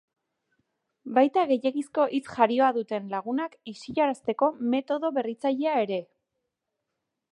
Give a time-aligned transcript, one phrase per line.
[1.17, 6.01] Baita gehiegizko hitz-jarioa duten lagunak isilarazteko metodo berritzailea ere.